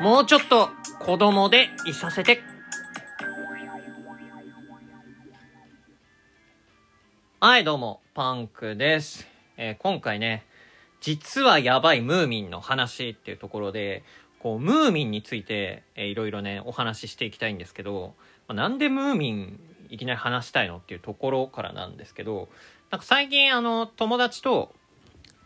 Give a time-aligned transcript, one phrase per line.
[0.00, 0.70] もうちょっと
[1.00, 2.40] 子供でいさせて。
[7.40, 9.26] はい、どうも、パンクです。
[9.56, 10.46] えー今回ね、
[11.00, 14.04] 実はやばいムーミンの話っていうところで、
[14.38, 18.14] こう、ムーミンについて、えーいろいろね、お話ししていきたいんですけど、
[18.46, 19.60] まあなんでムーミン
[19.90, 22.48] いきなり話したいのっていうところからなんですけど、
[22.92, 24.72] なんか最近あの、友達と、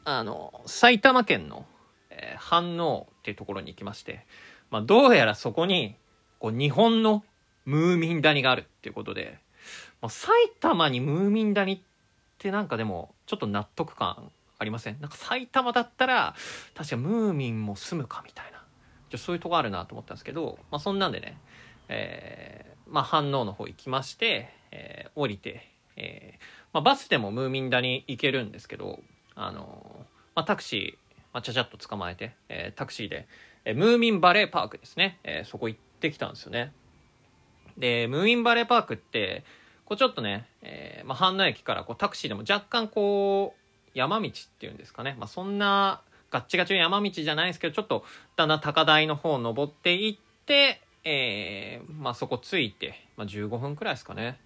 [0.05, 1.64] あの、埼玉県の、
[2.23, 4.27] えー飯能っていうところに行きまして、
[4.70, 5.97] まあ、どうやらそこに、
[6.38, 7.24] こう、日本の
[7.64, 9.38] ムーミン谷があるっていうことで、
[10.01, 11.80] まあ、埼玉にムーミン谷っ
[12.38, 15.00] てなんかでも、ちょっと納得感ありません？
[15.00, 16.34] なんか埼玉だったら、
[16.74, 18.62] 確かムーミンも住むかみたいな。
[19.11, 21.39] じゃそういうとこあるなと思ったんですけど、まあ、そんなんでね、
[21.89, 29.00] えーまあ、飯能の方行きまして、えー降りて、えーまあ、バスでもムーミン谷行けるんですけど、
[29.34, 31.02] あのまあ、タクシー、
[31.32, 33.27] まあ、ちゃちゃっと捕まえて、えータクシーで、
[33.64, 36.72] えームーミンバレーパークですね、えーそこ行ってきたんですよね。
[37.78, 39.44] で、ムーミンバレーパークって、
[39.84, 43.62] こうちょっとね、えーまあ、飯能駅からこうタクシーでも若干こう、
[43.94, 45.16] 山道っていうんですかね。
[45.19, 48.05] まあ、そんな、ガッチガチの山道じゃないですけど、ちょっと、
[48.36, 54.39] だんだん高台の方登っていって、えーまあ、そこ着いて、まあ、15分くらいですかね。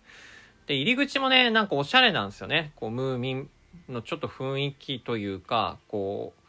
[0.66, 2.72] で、入り口もね、なんかおしゃれなんですよね。
[2.76, 3.50] こう、ムーミン
[3.88, 6.45] のちょっと雰囲気というか、こう、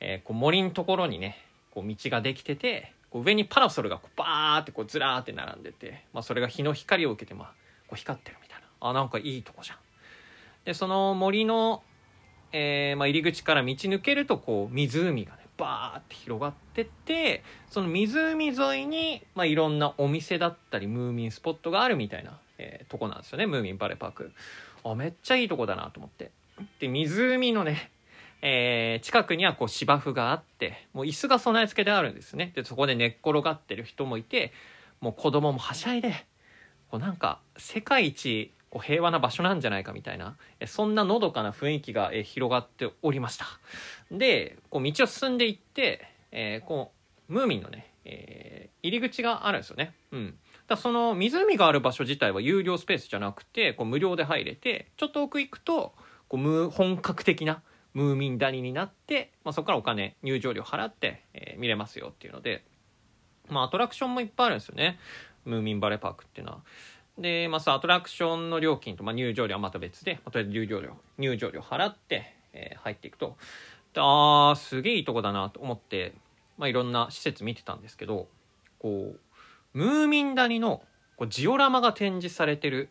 [0.00, 1.36] えーこう森のところにね、
[1.72, 7.48] こう道ができてて、こう上にパラソルがこうバーってこうずらーって並んでて、まあそれが日の光を受けて、まあ、
[7.86, 8.66] こう光ってるみたいな。
[8.80, 9.78] あ、なんかいいとこじゃん。
[10.64, 11.82] で、その森の、
[12.52, 24.32] えーまあ入り口から道抜けると、こう湖がね、バーって広がってって、その湖沿いに、まあいろんなお店だったり、ムーミンスポットがあるみたいな、えーとこなんですよね、ムーミンバレーパーク。
[24.84, 26.30] あ、めっちゃいいとこだなと思って。
[26.78, 27.90] で、湖のね、
[28.42, 32.52] えー近くにはこう芝生があって、もう椅子が備え付けであるんですね。
[32.54, 34.52] で、そこで寝っ転がってる人もいて、
[35.00, 36.26] もう子供もはしゃいで、
[36.90, 40.36] こうなんか世界一こう平和な場所なんじゃないかみたいな、
[40.66, 43.46] そんなのどかな雰囲気がえ広がっておりました。
[44.10, 46.92] で、こう道を進んでいって、えーこ
[47.28, 49.92] う、ムーミンのね、えー入り口があるんですよね。
[50.12, 50.38] うん。
[50.68, 55.94] だその湖がある場所自体は有料スペースじゃなくて、こう無料で入れて、ちょっと奥行くと、
[56.28, 57.60] こうムー本格的な
[57.94, 62.64] ムーミン谷になって、まあ、そこからお金入場料払って、えー見れますよっていうので、
[63.48, 64.98] まあ、アトラクションもいっぱいあるんですよね
[65.44, 66.60] ムーミンバレーパークっていうのは。
[67.18, 73.36] で、まあ、アトラクションの料金と、まあ、入場料はまた別で、まあ、とりあえず入場料入場料払って、えー入っていくと
[73.96, 76.14] あーすげえいいとこだなと思って、
[76.58, 78.28] まあ、いろんな施設見てたんですけど
[78.78, 80.82] こうムーミン谷の
[81.16, 82.88] こうジオラマが展示されてる、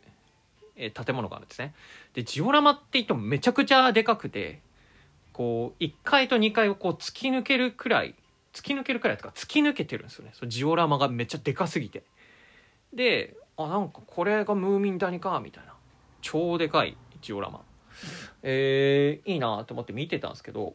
[0.75, 1.73] えー建物があるんですね。
[2.13, 4.59] でジオラマって言ってもめちゃくちゃでかくて
[5.37, 8.15] こう1階と2階をこう突き抜けるくらい
[8.53, 10.31] 突き抜けるくらいとか突き抜けてるんですよね。
[10.33, 12.01] そのジオラマがめっちゃでかすぎて。
[12.91, 15.75] であなんかこれがムーミン谷かみたいな。
[16.21, 17.61] 超でかいジオラマ。
[18.41, 20.73] えー、いいなと思って見てたんですけど、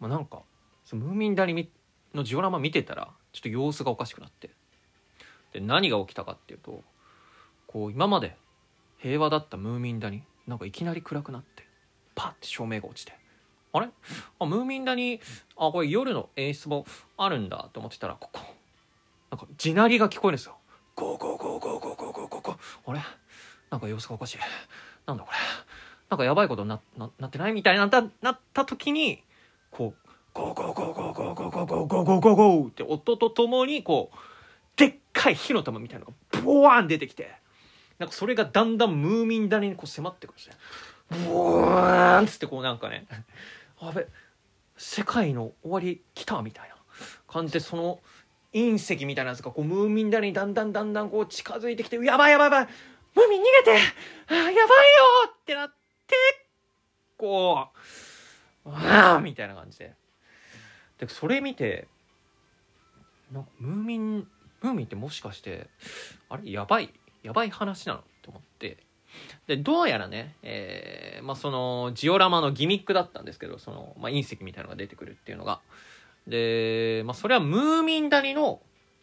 [0.00, 0.40] まあ、なんか
[0.86, 1.70] そのムーミン谷
[2.14, 4.48] のジオラマ見てたらちょっと様子がおかしくなって。
[5.52, 6.82] で何が起きたかっていうと
[7.66, 8.34] こう今まで
[8.96, 11.66] 平和だったムーミン谷なんかいきなり暗くなって
[12.14, 13.21] パッて照明が落ちて。
[13.72, 13.88] あれ？
[14.38, 15.20] あムーミン谷
[15.56, 16.84] あこれ夜の演出も
[17.16, 18.40] あるんだと思ってたらここ。
[19.30, 20.56] なんか地鳴りが聞こえるんですよ。
[20.94, 22.42] ゴーゴーゴーゴーゴーゴーゴーゴー。
[22.42, 22.56] ゴー
[22.90, 23.00] あれ？
[23.70, 24.38] なんか様子がおかしい。
[25.06, 25.36] なんだこれ？
[26.10, 29.22] なんかやばいことなななってないみたいにななった時に
[29.70, 34.16] こうゴーゴーゴーゴーゴーゴーゴーゴーゴーゴーゴーゴーって音とともにこう
[34.76, 37.40] でっかい火の玉みたいなのがボワーン出てきて。
[37.98, 40.56] なんかそれがだんだんムーミン谷にこう迫ってくるんですね。
[41.28, 43.06] ブワーンつってこうなんかね
[43.82, 44.06] あべ
[44.76, 46.76] 世界の終わり来たみたいな
[47.26, 48.00] 感じでその
[48.52, 52.68] 隕石みたいなやつがこうムーミン谷にだんだんだんだんこう近づいてきてやばいやばいやばい
[53.14, 53.78] ムーミン逃げて
[54.28, 54.60] あやばいよ
[55.28, 56.14] ってなって
[57.16, 57.68] こ
[58.64, 59.94] うああみたいな感じで。
[60.98, 61.88] でそれ見て
[63.32, 65.68] なんかムーミンムーミンってもしかして
[66.28, 66.92] あれやばい
[67.24, 68.00] やばい話なの？
[68.00, 68.78] って思って。
[69.46, 75.60] でどうやらね、えーまあ、そのジオラマのギミックだったんですけどその、まあ、隕石みたいなのが出てくるっていうのが。
[76.26, 78.60] で、まあ、それはムーミン谷の、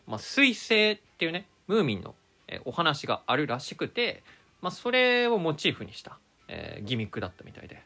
[0.07, 2.15] まあ、彗星っていうねムーミンの、
[2.47, 4.23] えお話があるらしくて、
[4.61, 6.17] まあ、それをモチーフにした、
[6.47, 7.81] えーギミックだったみたいで。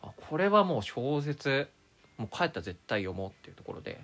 [0.00, 1.68] あこれはもう小説
[2.18, 4.00] もう帰ったら絶対読もうっていうところで。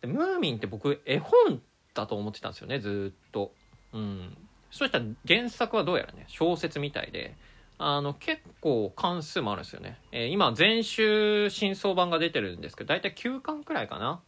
[0.00, 1.62] でムーミンって僕絵本
[1.94, 3.52] だと思ってたんですよねずっと。
[3.92, 4.36] うん、
[4.72, 7.36] そしたら原作はどうやらね小説みたいで
[7.78, 14.20] あの結構関数もあるんですよね、えー今全集新装版が出てるんですけど大体9巻くらいかな。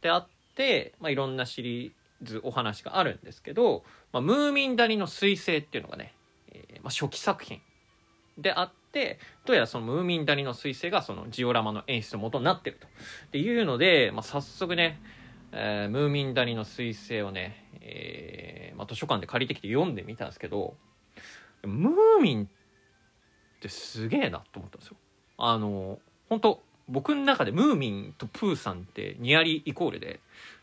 [0.00, 0.26] であっ
[0.56, 6.14] て、まあ、いろんなシリーズお話があるんですけど、まあ、ムーミン谷の彗星っていうのがね、
[6.50, 7.60] えーまあ、初期作品。
[8.38, 12.86] であってどうやらそのムーミン谷の彗星がそのジオラマの演出の元になってると。
[12.86, 15.00] っていうので、まあ、早速ね、
[15.52, 20.74] えー、ムーミン谷の彗星をね、えーまあ、図書館で借りてきて読んでみたんですけど
[21.64, 22.48] ムーミンっ
[23.60, 24.96] てすげえなと思ったんですよ。
[25.38, 30.18] あの本当僕の中でムーミンとプーさんってニアリイコールで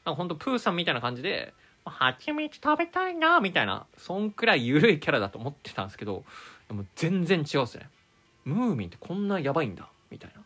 [0.05, 1.53] なんか本当プーさんみたいな感じで
[1.85, 6.25] 蜂蜜食べたいなみたいなそんくらい緩いキャラだと思ってたんですけど
[6.67, 7.89] でも全然違うっすね
[8.43, 10.41] ムーミンってこんなやばいんだみたいな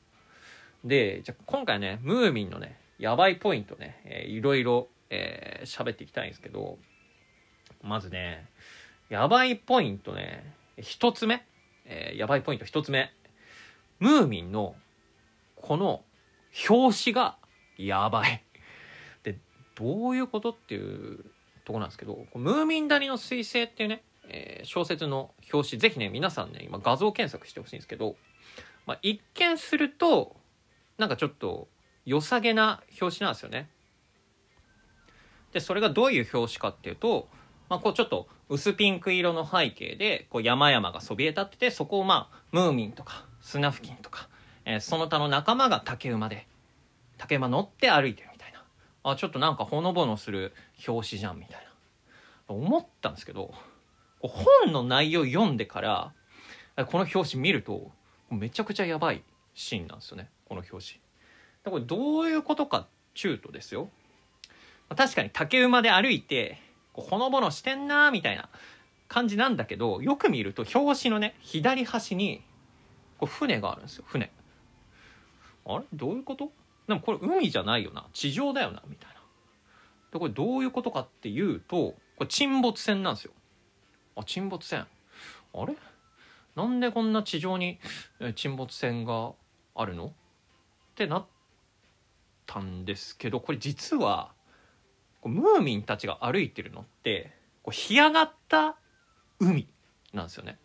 [0.85, 6.79] でじゃあ今回ねムーミンのねやばいポイントね、えー、いろいろえー、喋っていきたいんですけど
[7.83, 8.45] まずね
[9.09, 11.45] やばいポイントね一つ目、
[11.85, 13.12] えー、やばいポイント一つ目
[14.00, 14.75] ムーミンの
[15.56, 16.03] この
[16.69, 17.38] 表紙が
[17.77, 18.44] やばい
[19.24, 19.38] で
[19.75, 21.25] どういうことっていう
[21.65, 28.15] とこなんですけどムーミン谷の彗星っていうねえー、小説の表紙ぜひね皆さんね今画像検索してほしいんですけど、
[28.85, 30.35] まあ、一見すると
[30.97, 31.68] なんかちょっと
[32.06, 33.69] 良さげな表紙なんですよね。
[35.53, 37.30] でそれがどういう表紙かっていうと、
[37.73, 44.29] まあ、こうちょっと薄ピンク色の背景でこう山々がそびえ立っててそこをまあムーミンとかスナフキンとか、
[44.63, 46.45] えー、その他の仲間が竹馬で
[47.17, 48.63] 竹馬乗って歩いてるみたいな。
[49.01, 50.53] あちょっとなんかほのぼのする
[50.87, 51.65] 表紙じゃんみたい
[52.47, 52.53] な。
[52.53, 53.51] 思ったんですけど
[54.19, 56.13] 本の内容読んでから
[56.85, 57.89] この表紙見ると
[58.29, 59.23] めちゃくちゃやばい
[59.55, 60.99] シーンなんですよねこの表
[61.65, 61.73] 紙。
[61.73, 63.89] これどういうことかっちゅうとですよ。
[64.95, 66.61] 確かに竹馬で歩いて
[67.01, 68.50] ほのぼのしてんなみたいな
[69.07, 72.44] 感じなんだけどよく見ると表紙のね左端に
[73.18, 74.31] こう船があるんですよ船。
[75.66, 75.86] あれ？
[75.94, 76.51] どういうこと？
[76.88, 79.22] でもこれ海じゃないよな地上だよなみたいな。
[80.12, 83.31] でこれどういうことかっていうとこれ沈没船なんですよ。
[84.16, 84.86] あ沈没船
[85.54, 85.75] あれ？
[86.56, 87.80] なんでこんな地上に
[88.36, 89.31] 沈没船が
[89.75, 90.07] あるの？
[90.07, 90.12] っ
[90.95, 91.25] てなっ
[92.45, 94.31] たんですけどこれ実は
[95.29, 97.31] ムーミンたちが歩いてるのって
[97.63, 98.75] こう干上がった
[99.39, 99.67] 海
[100.13, 100.57] なんですよね。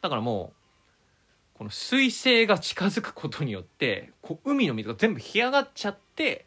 [0.00, 0.52] だからも
[1.54, 6.46] うこの彗星が近づくことによってこう海の水が全部干上がっちゃって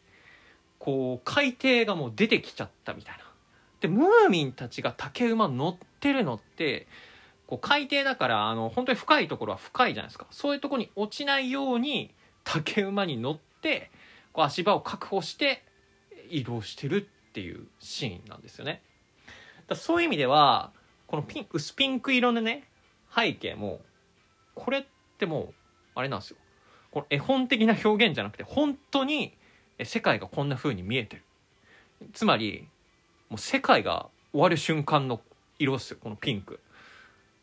[0.78, 3.24] こう海底がもう出てきちゃったみたいな。
[3.80, 6.86] でムーミンたちが竹馬乗ってるのって
[7.46, 10.26] こう海底だからあの本当に深いところは深いじゃないですか。
[10.30, 12.12] そういうとこに落ちないように
[12.44, 13.90] 竹馬に乗って
[14.32, 15.64] こう足場を確保して
[16.28, 18.80] 移動してるっていうシーンなんですよね。
[19.68, 20.72] だそういう意味では
[21.06, 22.64] このピン薄ピンク色のね
[23.14, 23.82] 背景も
[24.54, 24.84] これっ
[25.18, 25.54] てもう
[25.94, 26.38] あれなんですよ。
[26.90, 29.36] この絵本的な表現じゃなくて本当に
[29.84, 31.24] 世界がこんな風に見えてる。
[32.14, 32.66] つまり
[33.28, 35.20] もう世界が終わる瞬間の
[35.58, 36.60] 色っすよこのピンク。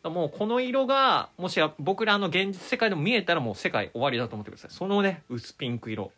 [0.02, 4.70] もうこの色がもし僕らの現実世界でも見えたらもう世界終わりだと思ってください。
[4.72, 6.08] そのね薄ピンク色っ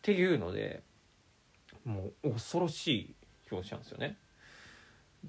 [0.00, 0.82] ていうので
[1.84, 3.14] もう恐ろしい
[3.50, 4.16] 表紙なんですよね。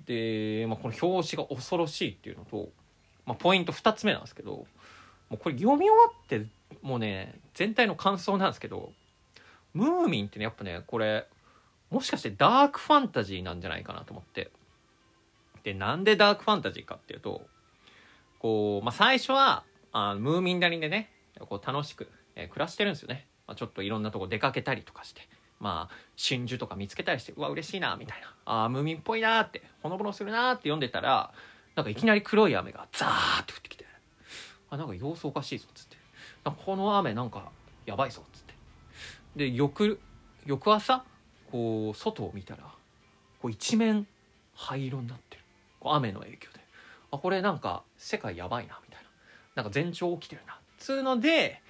[0.06, 2.70] で、まあ、この表紙が恐ろしいっていうのと、
[3.26, 4.66] まあ、ポイント2つ目なんですけども
[5.34, 6.46] うこれ読み終わって
[6.82, 8.92] もうね全体の感想なんですけど
[9.74, 11.28] ムーミンってねやっぱねこれ
[11.92, 14.52] もしかしてダークファンタジーなんじゃないかなと思って。
[15.64, 17.42] でなんでダークファンタジーかっていうと
[18.40, 25.22] こう、まあ、最初はあムーミン谷でねこう楽しく、えー、暮らしてるんですよね、まあ、ちょっといろんなとこ出かけたりとかして。
[25.64, 28.28] まあ真珠とか見つけたりしてうわ嬉しいなみたいな。
[28.46, 31.32] ああムーミンっぽいなってほのぼのするなって読んでたら
[31.76, 33.86] なんかいきなり黒い雨がザーって降ってきて。
[34.70, 35.98] あなんか様子おかしいぞっつって。
[36.66, 37.50] この雨なんか
[37.86, 38.54] やばいぞっつって。
[39.38, 40.00] で翌
[40.46, 41.06] 翌朝
[41.50, 42.64] こう外を見たら
[43.42, 44.06] こう一面
[44.54, 45.44] 灰色になってる。
[45.80, 46.60] こう雨の影響で。
[47.12, 49.04] あこれなんか世界やばいなみたい
[49.56, 49.64] な。
[49.64, 50.60] なんか前兆起きてるな。
[50.78, 51.62] つうので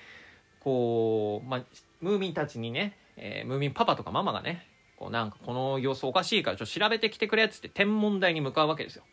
[0.60, 1.64] こう、まあ、
[2.02, 4.68] ムーミンたちにね、えー、ムーミンパパとかママがね
[4.98, 9.04] こうなんかこの様子おかしいからちょっと調べてきてくれっつって天文台に向かうわけですよ。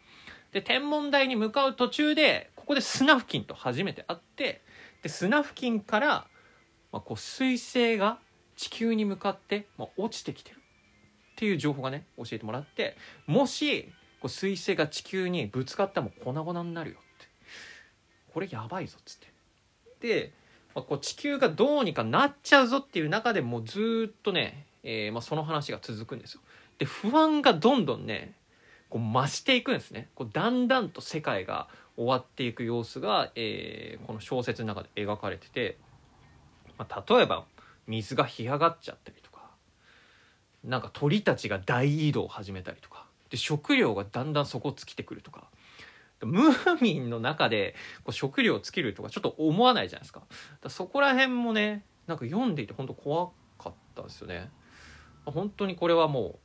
[0.53, 4.63] で天文台に向かう途中でここでスナフキンと初めて会って
[5.03, 6.27] でスナフキンから、
[6.93, 8.19] まあ、こう彗星が
[8.57, 10.57] 地球に向かって、まあ、落ちてきてる。
[10.57, 10.61] っ
[11.37, 13.85] ていう情報がね教えてもらってもし
[14.21, 17.29] こう彗星が地球にぶつかったらもう粉々になるよって。
[18.33, 19.27] これやばいぞっつって。
[20.01, 20.33] で、
[20.75, 26.41] まあ、こう地球がどうにかなっちゃうぞっていう中でもうずっとね、えー、まあ、その話が続くんですよ。
[26.79, 28.33] で不安がどんどんね
[28.89, 30.09] こう増していくんですね。
[30.15, 35.77] こうだんだんと世界が終わっていく様子が、えー、この小説の中で描かれてて、
[36.79, 37.45] まあ、例えば
[37.87, 39.51] 水が干上がっちゃったりとか
[40.65, 45.45] なんか鳥たちが大移動を始めたりとかで食料がだんだん底尽きてくるとか
[46.27, 47.75] ムーミンの中で
[48.05, 50.23] こう食料を尽きるとかちょっと思わないじゃないですか。
[50.61, 54.51] だそこら辺もねなんか読んでいて本当怖かったですよね。
[55.25, 56.39] 本当にこれはも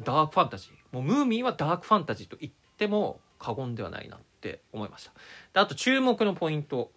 [0.00, 0.72] うダークファンタジー。
[0.94, 5.12] もうムーミンはダークファンタジーと言っても過言ではないなって思いました。
[5.52, 6.90] であと注目のポイント、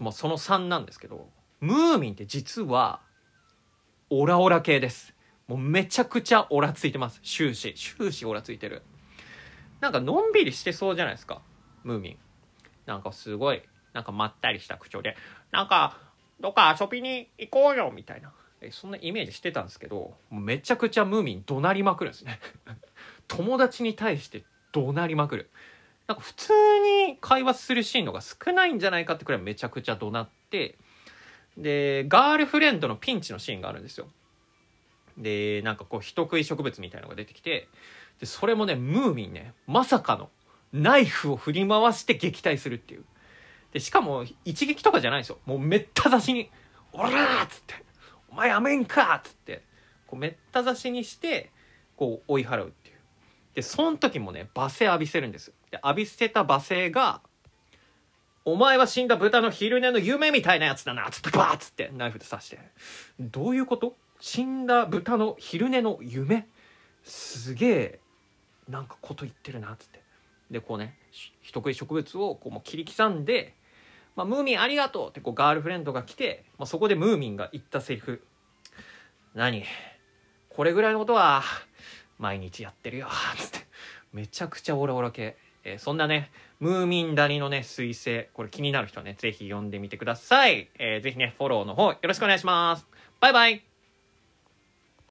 [0.00, 1.28] まあ、その3なんですけど
[1.60, 3.00] ムーミンって実は
[4.10, 5.14] オラオラ系です。
[5.48, 7.20] もうめちゃくちゃオラついてます。
[7.22, 7.74] 終始。
[7.74, 8.82] 終始オラついてる。
[9.82, 11.42] なんかのんびりしてそうじゃないですか。
[11.82, 12.16] ムーミン。
[12.86, 13.62] なんかすごい
[13.92, 15.16] なんかまったりした口調で。
[15.50, 15.98] なんか
[16.40, 18.32] どっか遊びに行こうよみたいな。
[18.60, 22.38] えそんなイメージしてたんですけどめちゃくちゃムーミン怒鳴りまくるんですね。
[23.26, 25.50] 友達に対して怒鳴りまくる。
[26.06, 26.52] なんか普通
[27.08, 30.76] に会話するシーンのが少ないんじゃないかってくらいめちゃくちゃ怒鳴って
[31.56, 34.08] でガールフレンドのピンチのシーンがあるんですよ。
[35.18, 37.68] でなんかこう人食い植物みたいのが出てきて
[38.22, 40.30] でそれもねムーミンねまさかの
[40.72, 43.04] ナイフを振り回して撃退するっていう。
[43.72, 45.38] でしかも一撃とかじゃないんですよ。
[45.44, 46.48] もうめった刺しに
[46.94, 47.08] 「おら!」
[47.42, 47.74] っつって
[48.30, 49.64] 「お前やめんか!」っつって
[50.06, 51.50] こうめった刺しにして
[51.96, 52.96] こう追い払うっていう。
[53.54, 55.52] でその時もね罵声浴びせるんです。
[55.72, 57.22] で浴びせた罵声が
[58.44, 62.60] お前は死んだ豚の昼寝の夢みたいなやつだなっつってバーッつってナイフで刺して。
[63.18, 63.96] どういうこと？
[64.20, 66.46] 死んだ豚の昼寝の夢？
[67.02, 68.00] すげえ。
[68.68, 70.02] なんかこと言ってるなっつって。
[70.50, 70.98] でこうね
[71.40, 73.54] 人食い植物をこうもう切り刻んで
[74.16, 78.22] 「まあ、ムーミンありがとう」ってこうガールフレンドが来て、まあ、そこでムーミンが言ったセリフ
[79.34, 79.64] 「何？
[80.50, 81.42] これぐらいのことは
[82.18, 83.66] 毎日やってるよ」つって。
[84.12, 85.36] めちゃくちゃオラオラ系。
[85.64, 90.68] えー、そんなね、ムーミン谷のね、彗星、これ気になる人はね、ぜひ読んでみてください。
[90.78, 92.86] えー、ぜひね、フォローの方よろしくお願いします。
[93.20, 93.71] バイバイ。